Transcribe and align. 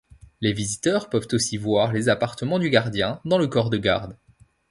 Les 0.41 0.51
visiteurs 0.51 1.11
peuvent 1.11 1.27
aussi 1.31 1.57
voir 1.57 1.93
les 1.93 2.09
appartements 2.09 2.57
du 2.57 2.71
gardien 2.71 3.21
dans 3.23 3.37
le 3.37 3.45
corps 3.47 3.69
de 3.69 3.77
garde. 3.77 4.17